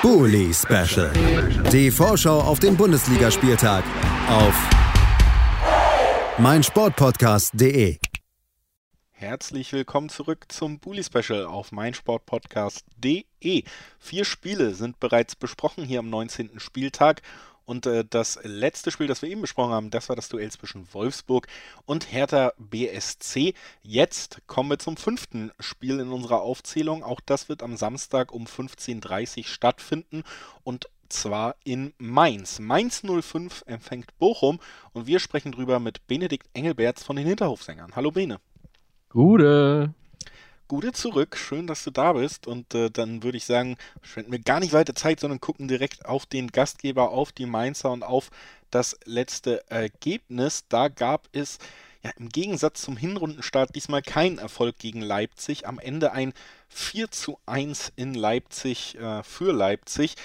[0.00, 1.10] Bully Special.
[1.72, 3.82] Die Vorschau auf den Bundesligaspieltag
[4.28, 4.54] auf
[6.38, 7.98] meinsportpodcast.de.
[9.10, 13.64] Herzlich willkommen zurück zum Bully Special auf meinsportpodcast.de.
[13.98, 16.60] Vier Spiele sind bereits besprochen hier am 19.
[16.60, 17.22] Spieltag
[17.68, 20.88] und äh, das letzte Spiel, das wir eben besprochen haben, das war das Duell zwischen
[20.94, 21.46] Wolfsburg
[21.84, 23.52] und Hertha BSC.
[23.82, 27.04] Jetzt kommen wir zum fünften Spiel in unserer Aufzählung.
[27.04, 30.22] Auch das wird am Samstag um 15.30 Uhr stattfinden
[30.64, 32.58] und zwar in Mainz.
[32.58, 34.60] Mainz 05 empfängt Bochum
[34.94, 37.94] und wir sprechen drüber mit Benedikt Engelberts von den Hinterhofsängern.
[37.94, 38.40] Hallo Bene.
[39.10, 39.92] Gute.
[40.68, 42.46] Gute zurück, schön, dass du da bist.
[42.46, 46.04] Und äh, dann würde ich sagen, verschwenden wir gar nicht weiter Zeit, sondern gucken direkt
[46.04, 48.30] auf den Gastgeber, auf die Mainzer und auf
[48.70, 50.66] das letzte Ergebnis.
[50.68, 51.58] Da gab es
[52.02, 55.66] ja im Gegensatz zum Hinrundenstart diesmal keinen Erfolg gegen Leipzig.
[55.66, 56.34] Am Ende ein
[56.68, 60.16] 4 zu 1 in Leipzig äh, für Leipzig.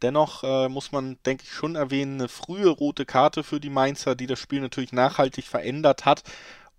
[0.00, 4.14] Dennoch äh, muss man, denke ich, schon erwähnen, eine frühe rote Karte für die Mainzer,
[4.14, 6.22] die das Spiel natürlich nachhaltig verändert hat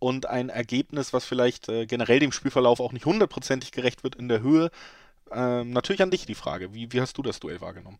[0.03, 4.27] und ein Ergebnis, was vielleicht äh, generell dem Spielverlauf auch nicht hundertprozentig gerecht wird in
[4.27, 4.69] der Höhe.
[5.31, 6.73] Ähm, natürlich an dich die Frage.
[6.73, 7.99] Wie, wie hast du das Duell wahrgenommen?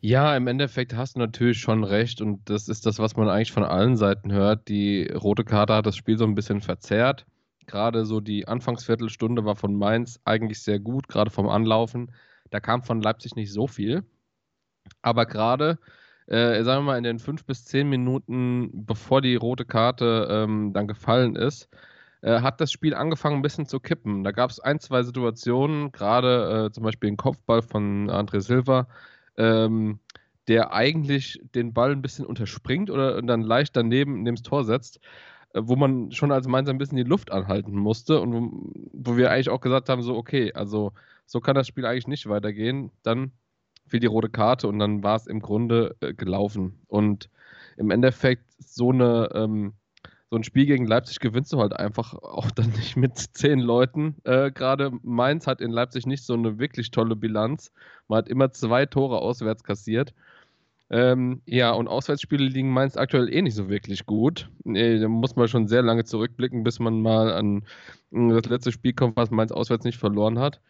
[0.00, 3.50] Ja, im Endeffekt hast du natürlich schon recht und das ist das, was man eigentlich
[3.50, 4.68] von allen Seiten hört.
[4.68, 7.24] Die rote Karte hat das Spiel so ein bisschen verzerrt.
[7.66, 12.12] Gerade so die Anfangsviertelstunde war von Mainz eigentlich sehr gut, gerade vom Anlaufen.
[12.50, 14.04] Da kam von Leipzig nicht so viel.
[15.00, 15.78] Aber gerade
[16.28, 20.72] äh, sagen wir mal, in den fünf bis zehn Minuten, bevor die rote Karte ähm,
[20.74, 21.68] dann gefallen ist,
[22.22, 24.24] äh, hat das Spiel angefangen ein bisschen zu kippen.
[24.24, 28.88] Da gab es ein, zwei Situationen, gerade äh, zum Beispiel den Kopfball von André Silva,
[29.36, 30.00] ähm,
[30.48, 35.00] der eigentlich den Ball ein bisschen unterspringt oder dann leicht daneben neben das Tor setzt,
[35.54, 39.16] äh, wo man schon als Mainz ein bisschen die Luft anhalten musste und wo, wo
[39.16, 40.92] wir eigentlich auch gesagt haben, so okay, also
[41.26, 42.90] so kann das Spiel eigentlich nicht weitergehen.
[43.02, 43.32] Dann
[43.88, 46.78] fiel die rote Karte und dann war es im Grunde äh, gelaufen.
[46.88, 47.28] Und
[47.76, 49.74] im Endeffekt so eine ähm,
[50.30, 54.16] so ein Spiel gegen Leipzig gewinnst du halt einfach auch dann nicht mit zehn Leuten.
[54.24, 57.72] Äh, Gerade Mainz hat in Leipzig nicht so eine wirklich tolle Bilanz.
[58.08, 60.12] Man hat immer zwei Tore auswärts kassiert.
[60.90, 64.48] Ähm, ja, und Auswärtsspiele liegen Mainz aktuell eh nicht so wirklich gut.
[64.64, 67.64] Äh, da muss man schon sehr lange zurückblicken, bis man mal an
[68.10, 70.60] das letzte Spiel kommt, was Mainz auswärts nicht verloren hat.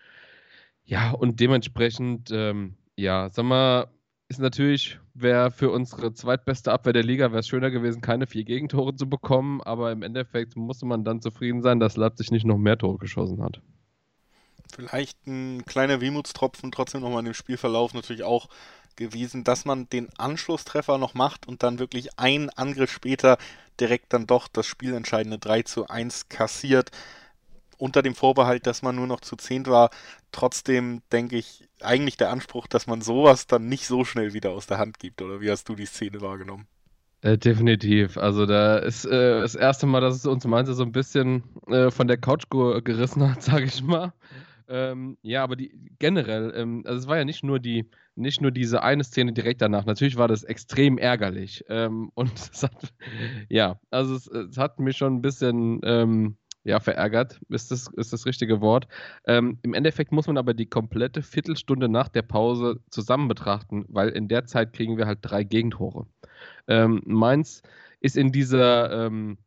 [0.85, 3.87] Ja, und dementsprechend ähm, ja, sag mal,
[4.29, 8.43] ist natürlich, wäre für unsere zweitbeste Abwehr der Liga, wäre es schöner gewesen, keine vier
[8.43, 12.59] Gegentore zu bekommen, aber im Endeffekt musste man dann zufrieden sein, dass Leipzig nicht noch
[12.59, 13.63] mehr Tore geschossen hat.
[14.75, 18.49] Vielleicht ein kleiner Wehmutstropfen trotzdem nochmal in dem Spielverlauf natürlich auch
[18.97, 23.39] gewesen, dass man den Anschlusstreffer noch macht und dann wirklich einen Angriff später
[23.79, 26.91] direkt dann doch das spielentscheidende 3 zu 1 kassiert
[27.79, 29.91] unter dem Vorbehalt, dass man nur noch zu zehnt war,
[30.33, 34.67] trotzdem denke ich, eigentlich der Anspruch, dass man sowas dann nicht so schnell wieder aus
[34.67, 35.23] der Hand gibt.
[35.23, 36.67] Oder wie hast du die Szene wahrgenommen?
[37.21, 38.17] Äh, definitiv.
[38.17, 41.91] Also da ist äh, das erste Mal, dass es uns Mainz so ein bisschen äh,
[41.91, 44.13] von der Couch gerissen hat, sage ich mal.
[44.69, 48.51] Ähm, ja, aber die generell, ähm, also es war ja nicht nur die, nicht nur
[48.51, 49.87] diese eine Szene direkt danach.
[49.87, 51.65] Natürlich war das extrem ärgerlich.
[51.69, 52.93] Ähm, und es hat,
[53.49, 56.37] ja, also es, es, hat mich schon ein bisschen ähm,
[56.69, 58.89] ja, verärgert ist das, ist das richtige Wort.
[59.27, 64.11] Ähm, Im Endeffekt muss man aber die komplette Viertelstunde nach der Pause zusammen betrachten, weil
[64.11, 66.07] in der Zeit kriegen wir halt drei Gegentore.
[66.67, 67.63] Ähm, Mainz
[68.01, 69.39] ist in dieser, ähm,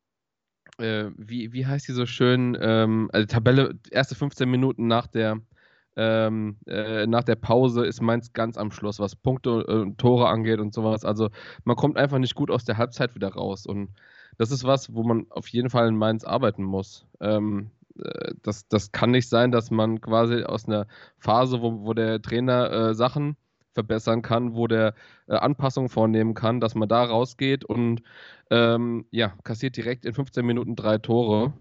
[0.80, 5.40] äh, wie, wie heißt die so schön, ähm, also Tabelle, erste 15 Minuten nach der,
[5.96, 10.28] ähm, äh, nach der Pause ist Mainz ganz am Schluss, was Punkte und äh, Tore
[10.28, 11.06] angeht und sowas.
[11.06, 11.30] Also
[11.66, 13.68] man kommt einfach nicht gut aus der Halbzeit wieder raus.
[13.68, 13.92] Und
[14.42, 17.06] das ist was, wo man auf jeden Fall in Mainz arbeiten muss.
[17.20, 17.70] Ähm,
[18.04, 20.88] äh, das, das kann nicht sein, dass man quasi aus einer
[21.20, 23.38] Phase, wo, wo der Trainer äh, Sachen
[23.74, 24.96] verbessern kann, wo der
[25.28, 28.02] äh, Anpassungen vornehmen kann, dass man da rausgeht und
[28.50, 31.54] ähm, ja, kassiert direkt in 15 Minuten drei Tore.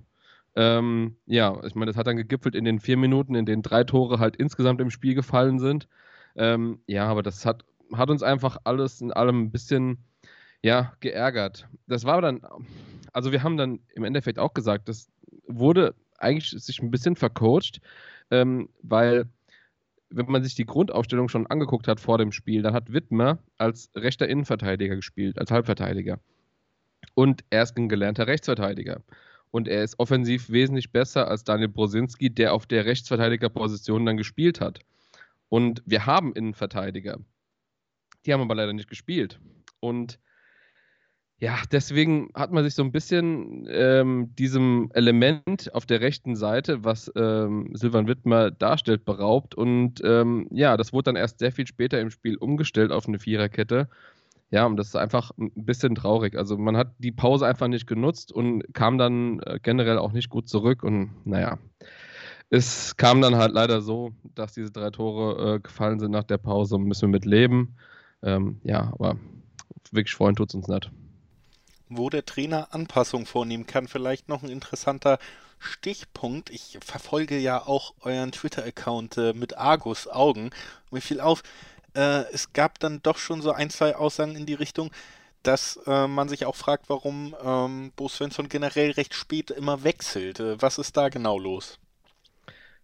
[0.57, 3.85] Ähm, ja, ich meine, das hat dann gegipfelt in den vier Minuten, in denen drei
[3.85, 5.87] Tore halt insgesamt im Spiel gefallen sind.
[6.35, 7.63] Ähm, ja, aber das hat,
[7.93, 9.99] hat uns einfach alles in allem ein bisschen
[10.63, 11.69] ja, geärgert.
[11.87, 12.43] Das war dann,
[13.13, 15.09] also wir haben dann im Endeffekt auch gesagt, das
[15.47, 17.81] wurde eigentlich sich ein bisschen vercoacht,
[18.31, 19.27] ähm, weil
[20.11, 23.91] wenn man sich die Grundaufstellung schon angeguckt hat vor dem Spiel, dann hat Wittmer als
[23.95, 26.19] rechter Innenverteidiger gespielt, als Halbverteidiger.
[27.15, 29.03] Und er ist ein gelernter Rechtsverteidiger.
[29.53, 34.61] Und er ist offensiv wesentlich besser als Daniel Brosinski, der auf der Rechtsverteidigerposition dann gespielt
[34.61, 34.81] hat.
[35.49, 37.19] Und wir haben Innenverteidiger.
[38.27, 39.41] Die haben aber leider nicht gespielt.
[39.81, 40.19] Und
[41.41, 46.85] ja, deswegen hat man sich so ein bisschen ähm, diesem Element auf der rechten Seite,
[46.85, 49.55] was ähm, Silvan Wittmer darstellt, beraubt.
[49.55, 53.19] Und ähm, ja, das wurde dann erst sehr viel später im Spiel umgestellt auf eine
[53.19, 53.89] Viererkette.
[54.51, 56.37] Ja, und das ist einfach ein bisschen traurig.
[56.37, 60.29] Also man hat die Pause einfach nicht genutzt und kam dann äh, generell auch nicht
[60.29, 60.83] gut zurück.
[60.83, 61.59] Und naja,
[62.51, 66.39] es kam dann halt leider so, dass diese drei Tore äh, gefallen sind nach der
[66.39, 66.79] Pause.
[66.79, 67.77] Müssen wir mit leben.
[68.23, 69.17] Ähm, ja, aber
[69.91, 70.91] wirklich freuen tut es uns nicht
[71.91, 73.89] wo der Trainer Anpassungen vornehmen kann.
[73.89, 75.19] Vielleicht noch ein interessanter
[75.59, 76.49] Stichpunkt.
[76.51, 80.51] Ich verfolge ja auch euren Twitter-Account äh, mit Argus Augen.
[80.91, 81.43] Mir fiel auf,
[81.95, 84.91] äh, es gab dann doch schon so ein, zwei Aussagen in die Richtung,
[85.43, 90.41] dass äh, man sich auch fragt, warum ähm, Bo Svensson generell recht spät immer wechselt.
[90.41, 91.79] Äh, was ist da genau los?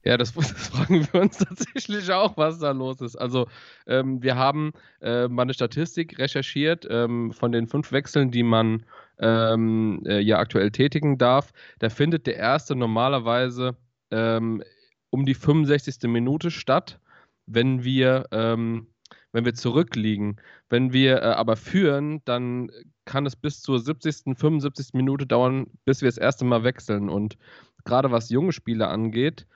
[0.06, 3.16] Ja, das, das, fragen wir uns tatsächlich auch, was da los ist.
[3.16, 3.48] Also,
[3.88, 8.86] ähm, wir haben äh, mal eine Statistik recherchiert ähm, von den fünf Wechseln, die man
[9.18, 11.52] ähm, äh, ja aktuell tätigen darf.
[11.80, 13.76] Da findet der erste normalerweise
[14.12, 14.62] ähm,
[15.10, 16.08] um die 65.
[16.08, 17.00] Minute statt,
[17.46, 18.86] wenn wir, ähm,
[19.32, 20.40] wenn wir zurückliegen.
[20.68, 22.70] Wenn wir äh, aber führen, dann
[23.06, 24.90] kann es bis zur 70., 75.
[24.92, 27.08] Minute dauern, bis wir das erste Mal wechseln.
[27.08, 27.36] Und
[27.84, 29.46] gerade was junge Spieler angeht,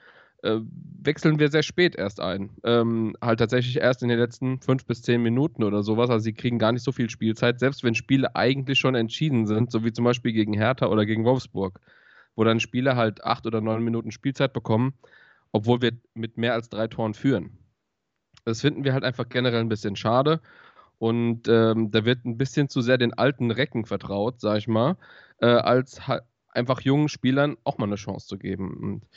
[0.43, 0.59] äh,
[1.03, 2.51] wechseln wir sehr spät erst ein.
[2.63, 6.09] Ähm, halt tatsächlich erst in den letzten fünf bis zehn Minuten oder sowas.
[6.09, 9.71] Also sie kriegen gar nicht so viel Spielzeit, selbst wenn Spiele eigentlich schon entschieden sind,
[9.71, 11.79] so wie zum Beispiel gegen Hertha oder gegen Wolfsburg,
[12.35, 14.93] wo dann Spieler halt acht oder neun Minuten Spielzeit bekommen,
[15.51, 17.57] obwohl wir mit mehr als drei Toren führen.
[18.45, 20.41] Das finden wir halt einfach generell ein bisschen schade.
[20.97, 24.97] Und ähm, da wird ein bisschen zu sehr den alten Recken vertraut, sag ich mal,
[25.39, 25.99] äh, als
[26.49, 28.77] einfach jungen Spielern auch mal eine Chance zu geben.
[28.77, 29.07] Und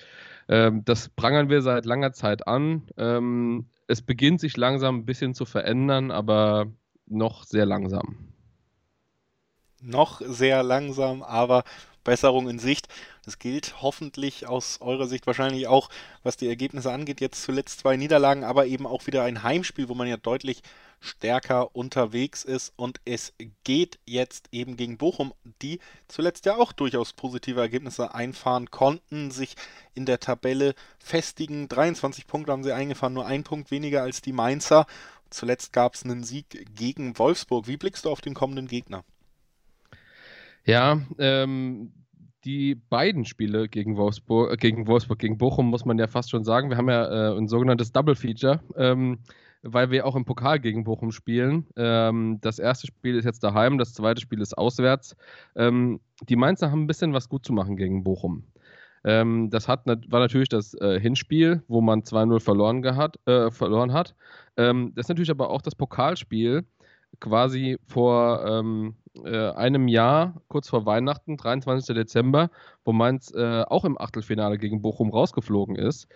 [0.49, 2.82] ähm, das prangern wir seit langer Zeit an.
[2.96, 6.67] Ähm, es beginnt sich langsam ein bisschen zu verändern, aber
[7.06, 8.32] noch sehr langsam.
[9.81, 11.64] Noch sehr langsam, aber
[12.05, 12.88] Besserung in Sicht.
[13.25, 15.88] Das gilt hoffentlich aus eurer Sicht wahrscheinlich auch,
[16.23, 17.20] was die Ergebnisse angeht.
[17.20, 20.62] Jetzt zuletzt zwei Niederlagen, aber eben auch wieder ein Heimspiel, wo man ja deutlich
[21.05, 22.73] stärker unterwegs ist.
[22.77, 25.79] Und es geht jetzt eben gegen Bochum, die
[26.09, 29.55] zuletzt ja auch durchaus positive Ergebnisse einfahren konnten, sich
[29.95, 31.69] in der Tabelle festigen.
[31.69, 34.87] 23 Punkte haben sie eingefahren, nur ein Punkt weniger als die Mainzer.
[35.31, 37.67] Zuletzt gab es einen Sieg gegen Wolfsburg.
[37.69, 39.05] Wie blickst du auf den kommenden Gegner?
[40.65, 41.93] Ja, ähm,
[42.45, 46.45] die beiden Spiele gegen Wolfsburg, äh, gegen Wolfsburg, gegen Bochum, muss man ja fast schon
[46.45, 46.71] sagen.
[46.71, 48.61] Wir haben ja äh, ein sogenanntes Double Feature.
[48.77, 49.19] Ähm,
[49.64, 51.66] weil wir auch im Pokal gegen Bochum spielen.
[51.76, 55.16] Ähm, das erste Spiel ist jetzt daheim, das zweite Spiel ist auswärts.
[55.56, 58.44] Ähm, die Mainzer haben ein bisschen was gut zu machen gegen Bochum.
[59.05, 64.14] Ähm, das hat, war natürlich das äh, Hinspiel, wo man 2-0 verloren, äh, verloren hat.
[64.56, 66.64] Ähm, das ist natürlich aber auch das Pokalspiel,
[67.20, 71.94] quasi vor ähm, äh, einem Jahr, kurz vor Weihnachten, 23.
[71.94, 72.50] Dezember,
[72.84, 76.08] wo Mainz äh, auch im Achtelfinale gegen Bochum rausgeflogen ist.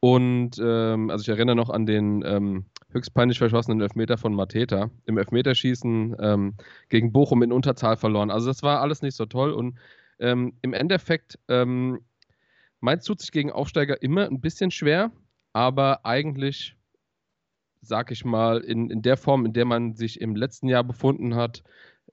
[0.00, 4.90] Und ähm, also ich erinnere noch an den ähm, höchst peinlich verschossenen Elfmeter von Mateta.
[5.04, 6.54] Im Elfmeterschießen ähm,
[6.88, 8.30] gegen Bochum in Unterzahl verloren.
[8.30, 9.52] Also das war alles nicht so toll.
[9.52, 9.78] Und
[10.18, 12.00] ähm, im Endeffekt, ähm,
[12.80, 15.12] Mainz tut sich gegen Aufsteiger immer ein bisschen schwer,
[15.52, 16.76] aber eigentlich,
[17.82, 21.34] sag ich mal, in, in der Form, in der man sich im letzten Jahr befunden
[21.34, 21.62] hat,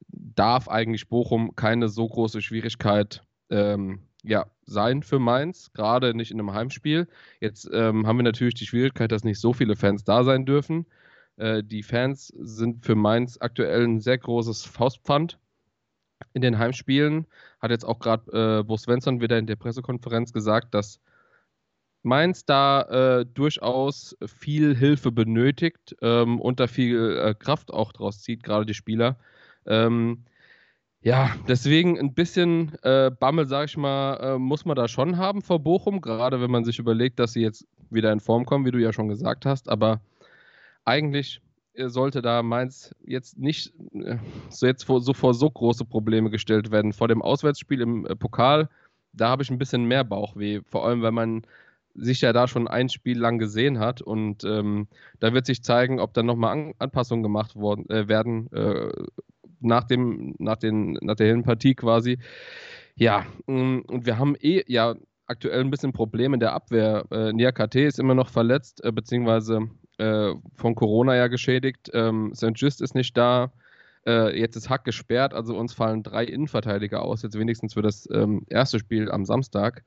[0.09, 6.39] darf eigentlich Bochum keine so große Schwierigkeit ähm, ja, sein für Mainz, gerade nicht in
[6.39, 7.07] einem Heimspiel.
[7.39, 10.85] Jetzt ähm, haben wir natürlich die Schwierigkeit, dass nicht so viele Fans da sein dürfen.
[11.37, 15.39] Äh, die Fans sind für Mainz aktuell ein sehr großes Faustpfand
[16.33, 17.27] in den Heimspielen.
[17.61, 20.99] Hat jetzt auch gerade äh, Bo Svensson wieder in der Pressekonferenz gesagt, dass
[22.03, 22.81] Mainz da
[23.19, 28.65] äh, durchaus viel Hilfe benötigt ähm, und da viel äh, Kraft auch draus zieht, gerade
[28.65, 29.17] die Spieler.
[29.65, 30.25] Ähm,
[31.07, 35.41] ja, deswegen ein bisschen äh, Bammel, sag ich mal, äh, muss man da schon haben
[35.41, 38.71] vor Bochum, gerade wenn man sich überlegt, dass sie jetzt wieder in Form kommen, wie
[38.71, 39.69] du ja schon gesagt hast.
[39.69, 40.01] Aber
[40.83, 41.39] eigentlich
[41.75, 44.17] äh, sollte da Mainz jetzt nicht äh,
[44.49, 46.91] so jetzt vor so, vor so große Probleme gestellt werden.
[46.91, 48.67] Vor dem Auswärtsspiel im äh, Pokal,
[49.13, 51.43] da habe ich ein bisschen mehr Bauchweh, vor allem weil man
[51.95, 54.87] sich ja da schon ein Spiel lang gesehen hat und ähm,
[55.21, 58.49] da wird sich zeigen, ob dann nochmal An Anpassungen gemacht worden, äh, werden
[59.59, 62.19] nach, dem, nach, den, nach der Hinpartie quasi.
[62.95, 64.95] Ja, mm, und wir haben eh ja
[65.27, 67.05] aktuell ein bisschen Probleme in der Abwehr.
[67.11, 71.91] Äh, Nia KT ist immer noch verletzt, äh, beziehungsweise äh, von Corona ja geschädigt.
[71.93, 72.53] Ähm, St.
[72.55, 73.51] Just ist nicht da.
[74.05, 78.07] Äh, jetzt ist Hack gesperrt, also uns fallen drei Innenverteidiger aus, jetzt wenigstens für das
[78.11, 79.83] ähm, erste Spiel am Samstag.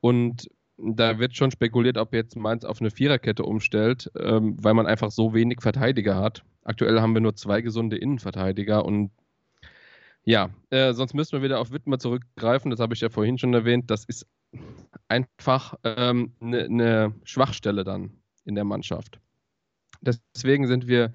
[0.00, 4.86] Und da wird schon spekuliert, ob jetzt Mainz auf eine Viererkette umstellt, ähm, weil man
[4.86, 6.44] einfach so wenig Verteidiger hat.
[6.66, 9.12] Aktuell haben wir nur zwei gesunde Innenverteidiger und
[10.24, 12.72] Ja, äh, sonst müssen wir wieder auf Wittmer zurückgreifen.
[12.72, 13.90] Das habe ich ja vorhin schon erwähnt.
[13.90, 14.26] Das ist
[15.06, 18.10] einfach eine ähm, ne, ne Schwachstelle dann
[18.44, 19.20] in der Mannschaft.
[20.00, 21.12] Deswegen sind wir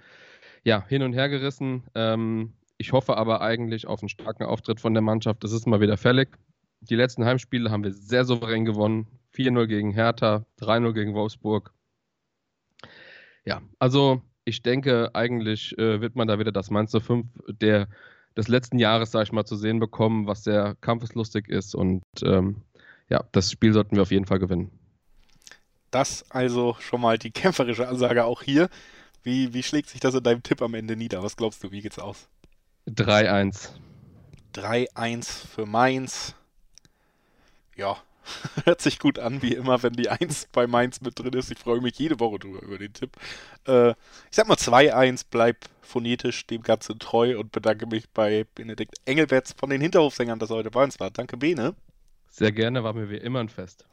[0.63, 1.83] ja hin und her gerissen.
[1.95, 5.43] Ähm, ich hoffe aber eigentlich auf einen starken Auftritt von der Mannschaft.
[5.43, 6.37] Das ist mal wieder fällig.
[6.79, 9.07] Die letzten Heimspiele haben wir sehr souverän gewonnen.
[9.35, 11.73] 4-0 gegen Hertha, 3-0 gegen Wolfsburg.
[13.45, 17.87] Ja, also ich denke, eigentlich äh, wird man da wieder das Mainz 5 der,
[18.35, 21.75] des letzten Jahres, sag ich mal, zu sehen bekommen, was sehr kampfeslustig ist.
[21.75, 22.63] Und ähm,
[23.09, 24.71] ja, das Spiel sollten wir auf jeden Fall gewinnen.
[25.91, 28.69] Das also schon mal die kämpferische Ansage auch hier.
[29.23, 31.21] Wie, wie schlägt sich das in deinem Tipp am Ende nieder?
[31.21, 32.27] Was glaubst du, wie geht's aus?
[32.87, 33.69] 3-1.
[34.55, 36.35] 3-1 für Mainz.
[37.75, 37.97] Ja,
[38.65, 41.51] hört sich gut an, wie immer, wenn die 1 bei Mainz mit drin ist.
[41.51, 43.11] Ich freue mich jede Woche drüber über den Tipp.
[43.67, 43.95] Äh, ich
[44.31, 49.69] sag mal 2-1, bleib phonetisch dem Ganzen treu und bedanke mich bei Benedikt Engelberts von
[49.69, 51.11] den Hinterhofsängern, dass er heute bei uns war.
[51.11, 51.75] Danke, Bene.
[52.29, 53.85] Sehr gerne, war mir wie immer ein Fest.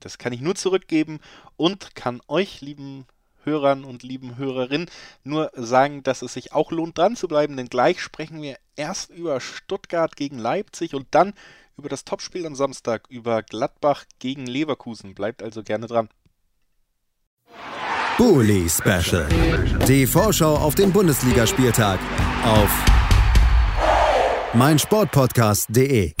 [0.00, 1.20] Das kann ich nur zurückgeben
[1.56, 3.06] und kann euch, lieben
[3.46, 4.90] Hörern und lieben Hörerinnen,
[5.24, 9.10] nur sagen, dass es sich auch lohnt, dran zu bleiben, denn gleich sprechen wir erst
[9.10, 11.32] über Stuttgart gegen Leipzig und dann
[11.76, 15.14] über das Topspiel am Samstag, über Gladbach gegen Leverkusen.
[15.14, 16.08] Bleibt also gerne dran.
[18.18, 19.28] Bully Special.
[19.86, 22.00] Die Vorschau auf den Bundesligaspieltag
[22.44, 22.70] auf
[24.54, 26.14] meinsportpodcast.de